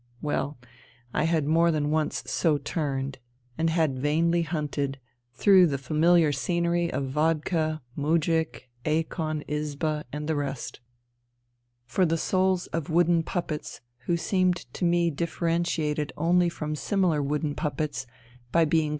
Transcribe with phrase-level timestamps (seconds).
[0.19, 0.57] Well—
[1.13, 3.19] I had more than once so turned...
[3.55, 4.99] and had vainly hunted,
[5.35, 10.79] through the familiar scenery of vodka, moujik, eikon, izba, and the rest,
[11.85, 16.49] for the souls of wooden puppets 5 6 PREFACE who seemed to me differentiated only
[16.49, 18.07] from similar wooden puppets
[18.51, 18.89] by being